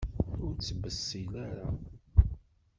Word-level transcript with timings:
Ur 0.45 0.51
ttbessil 0.57 1.33
ara! 1.47 1.67